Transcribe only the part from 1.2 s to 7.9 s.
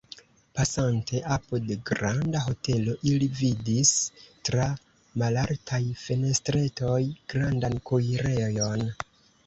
apud granda hotelo, ili vidis, tra malaltaj fenestretoj, grandan